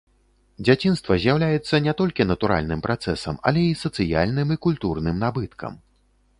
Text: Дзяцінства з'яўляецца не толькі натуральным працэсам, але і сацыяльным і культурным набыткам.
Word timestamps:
Дзяцінства 0.65 1.17
з'яўляецца 1.25 1.81
не 1.89 1.93
толькі 1.99 2.27
натуральным 2.31 2.79
працэсам, 2.87 3.35
але 3.51 3.61
і 3.69 3.79
сацыяльным 3.85 4.47
і 4.59 4.61
культурным 4.67 5.15
набыткам. 5.29 5.73